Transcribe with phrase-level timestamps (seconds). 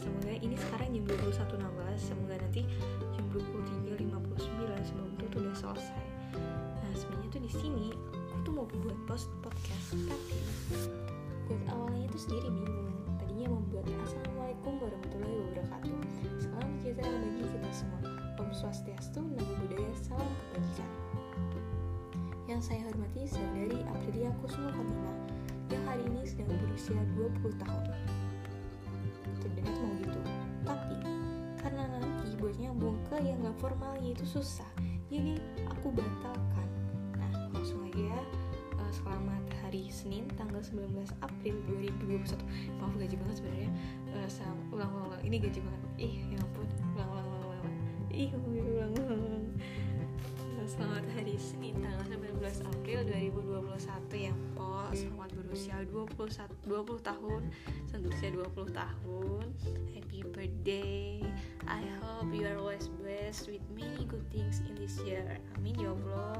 [0.00, 2.62] semoga ini sekarang jam 21.16 semoga nanti
[3.12, 6.04] jam 23.59 sebelum itu udah selesai.
[6.80, 7.86] Nah sebenarnya tuh di sini
[8.16, 10.36] aku tuh mau buat post podcast tapi
[11.44, 12.96] buat awalnya tuh sendiri bingung.
[13.20, 15.96] Tadinya mau buat assalamualaikum warahmatullahi wabarakatuh.
[16.40, 18.00] Salam sejahtera bagi kita semua.
[18.40, 20.90] Om swastiastu namo budaya salam kebajikan.
[22.48, 25.12] Yang saya hormati saudari Aprilia Kusuma Fatima
[25.70, 27.86] yang hari ini sedang berusia 20 tahun
[29.40, 30.20] terdengar mau gitu.
[30.62, 30.96] Tapi
[31.60, 34.68] karena nanti buat nyambung ke yang gak formalnya itu susah.
[35.08, 36.68] Jadi aku batalkan.
[37.16, 38.20] Nah langsung aja ya.
[38.80, 40.92] Eh, selamat hari Senin tanggal 19
[41.24, 42.36] April 2021
[42.78, 43.70] maaf gaji banget sebenarnya.
[44.12, 44.28] Eh,
[44.70, 45.82] ulang ulang ini gaji banget.
[45.98, 46.68] Ih ya ampun.
[46.94, 47.74] Ulang ulang ulang ulang,
[48.12, 49.29] ih ulang ulang
[50.70, 54.86] selamat hari Senin tanggal 19 April 2021 ya po.
[54.94, 57.42] Selamat berusia 21 20 tahun
[57.90, 59.44] selamat berusia 20 tahun.
[59.90, 61.26] Happy birthday.
[61.66, 65.42] I hope you are always blessed with many good things in this year.
[65.58, 66.38] Amin ya Allah.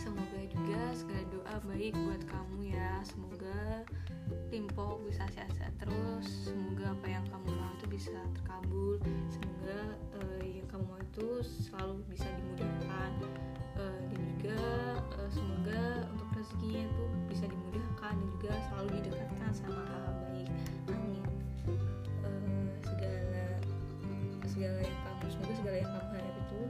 [0.00, 3.04] Semoga juga segala doa baik buat kamu ya.
[3.04, 3.84] Semoga
[4.48, 6.48] Limpo bisa sehat-sehat terus.
[6.48, 8.96] Semoga apa yang kamu mau itu bisa terkabul.
[9.28, 12.31] Semoga eh, yang kamu mau itu selalu bisa
[24.62, 26.60] segala yang kamu semoga segala yang kamu harap itu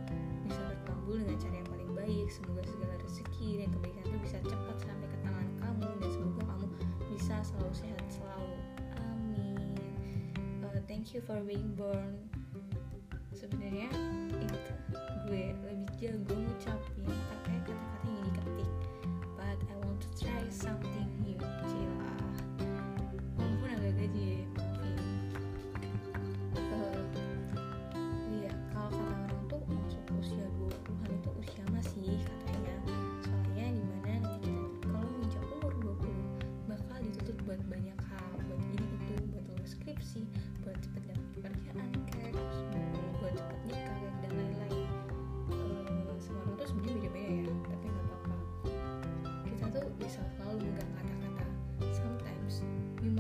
[0.48, 2.26] bisa terkabul dengan cara yang paling baik.
[2.32, 6.66] Semoga segala rezeki dan kebaikan itu bisa cepat sampai ke tangan kamu dan semoga kamu
[7.12, 8.56] bisa selalu sehat selalu.
[8.96, 9.76] Amin.
[10.64, 12.16] Uh, thank you for being born.
[13.36, 13.92] Sebenarnya
[14.40, 14.56] itu
[15.28, 16.41] gue lebih jago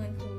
[0.02, 0.31] Michael.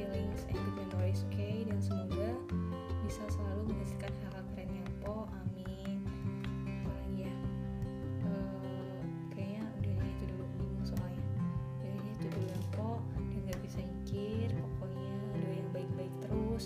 [0.00, 1.36] feelings and good memories, oke?
[1.36, 1.68] Okay?
[1.68, 2.28] Dan semoga
[3.04, 6.00] bisa selalu menghasilkan hal-hal keren yang po, amin.
[6.64, 7.34] Apalagi ya,
[8.24, 9.00] uh,
[9.36, 11.24] kayaknya udah itu dulu bingung soalnya.
[11.84, 16.64] Udah itu dulu yang po, dan gak bisa ikir, pokoknya doa yang baik-baik terus.